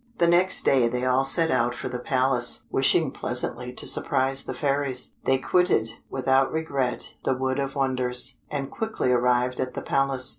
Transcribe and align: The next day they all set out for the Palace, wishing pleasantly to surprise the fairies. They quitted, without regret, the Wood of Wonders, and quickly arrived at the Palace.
The 0.17 0.25
next 0.25 0.65
day 0.65 0.87
they 0.87 1.05
all 1.05 1.23
set 1.23 1.51
out 1.51 1.75
for 1.75 1.87
the 1.87 1.99
Palace, 1.99 2.65
wishing 2.71 3.11
pleasantly 3.11 3.71
to 3.73 3.85
surprise 3.85 4.41
the 4.45 4.53
fairies. 4.55 5.13
They 5.25 5.37
quitted, 5.37 5.89
without 6.09 6.51
regret, 6.51 7.13
the 7.23 7.35
Wood 7.35 7.59
of 7.59 7.75
Wonders, 7.75 8.39
and 8.49 8.71
quickly 8.71 9.11
arrived 9.11 9.59
at 9.59 9.75
the 9.75 9.83
Palace. 9.83 10.29